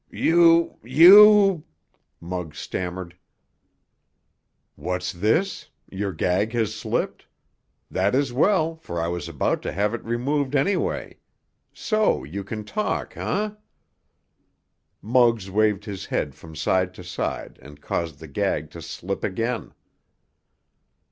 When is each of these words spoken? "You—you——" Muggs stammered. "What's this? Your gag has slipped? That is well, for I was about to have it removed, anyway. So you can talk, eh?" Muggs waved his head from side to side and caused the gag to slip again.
"You—you——" 0.09 1.63
Muggs 2.19 2.57
stammered. 2.57 3.15
"What's 4.75 5.11
this? 5.13 5.69
Your 5.91 6.11
gag 6.11 6.53
has 6.53 6.73
slipped? 6.73 7.27
That 7.91 8.15
is 8.15 8.33
well, 8.33 8.77
for 8.77 8.99
I 8.99 9.07
was 9.09 9.29
about 9.29 9.61
to 9.61 9.71
have 9.71 9.93
it 9.93 10.03
removed, 10.03 10.55
anyway. 10.55 11.19
So 11.71 12.23
you 12.23 12.43
can 12.43 12.63
talk, 12.65 13.15
eh?" 13.15 13.51
Muggs 15.03 15.51
waved 15.51 15.85
his 15.85 16.07
head 16.07 16.33
from 16.33 16.55
side 16.55 16.95
to 16.95 17.03
side 17.03 17.59
and 17.61 17.79
caused 17.79 18.17
the 18.17 18.27
gag 18.27 18.71
to 18.71 18.81
slip 18.81 19.23
again. 19.23 19.71